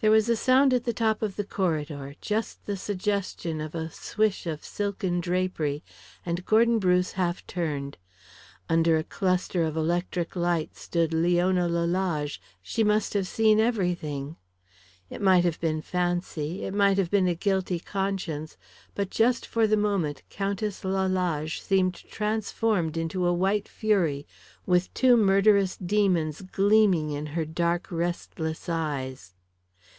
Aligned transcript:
There 0.00 0.10
was 0.10 0.28
a 0.28 0.34
sound 0.34 0.74
at 0.74 0.82
the 0.82 0.92
top 0.92 1.22
of 1.22 1.36
the 1.36 1.44
corridor, 1.44 2.16
just 2.20 2.66
the 2.66 2.76
suggestion 2.76 3.60
of 3.60 3.76
a 3.76 3.92
swish 3.92 4.44
of 4.44 4.64
silken 4.64 5.20
drapery, 5.20 5.84
and 6.26 6.44
Gordon 6.44 6.80
Bruce 6.80 7.12
half 7.12 7.46
turned. 7.46 7.96
Under 8.68 8.98
a 8.98 9.04
cluster 9.04 9.62
of 9.62 9.76
electric 9.76 10.34
lights 10.34 10.80
stood 10.80 11.14
Leona 11.14 11.68
Lalage; 11.68 12.40
she 12.60 12.82
must 12.82 13.14
have 13.14 13.28
seen 13.28 13.60
everything. 13.60 14.34
It 15.08 15.22
might 15.22 15.44
have 15.44 15.60
been 15.60 15.80
fancy, 15.80 16.64
it 16.64 16.74
might 16.74 16.98
have 16.98 17.10
been 17.12 17.28
a 17.28 17.36
guilty 17.36 17.78
conscience, 17.78 18.56
but 18.96 19.10
just 19.10 19.46
for 19.46 19.64
the 19.68 19.76
moment 19.76 20.24
Countess 20.28 20.82
Lalage 20.84 21.60
seemed 21.62 21.94
transformed 21.94 22.96
into 22.96 23.24
a 23.24 23.32
white 23.32 23.68
fury 23.68 24.26
with 24.66 24.92
two 24.92 25.16
murderous 25.16 25.76
demons 25.76 26.42
gleaming 26.42 27.10
in 27.10 27.26
her 27.26 27.44
dark 27.44 27.92
restless 27.92 28.68
eyes. 28.68 29.30